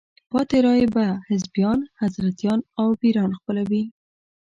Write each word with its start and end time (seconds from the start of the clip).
پاتې 0.31 0.57
رایې 0.65 0.87
به 0.93 1.05
حزبیان، 1.29 1.79
حضرتیان 2.01 2.59
او 2.79 2.87
پیران 3.01 3.31
خپلوي. 3.39 3.83